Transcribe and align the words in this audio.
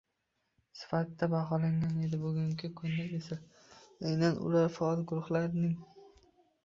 sifatida 0.77 1.23
baholangan 1.33 1.95
edi- 2.05 2.17
bugungi 2.23 2.67
kunda 2.77 3.03
esa 3.19 3.37
aynan 4.09 4.41
ular 4.47 4.73
faol 4.79 5.05
guruhlarning 5.13 5.77